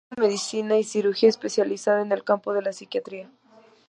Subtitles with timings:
[0.09, 3.29] Doctor en Medicina y Cirugía, especializado en el campo de la psiquiatría.